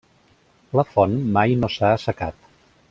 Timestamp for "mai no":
1.37-1.71